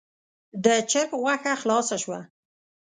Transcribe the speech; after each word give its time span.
د 0.63 0.65
چرګ 0.91 1.11
غوښه 1.21 1.53
خلاصه 1.61 1.95
شوه. 2.03 2.19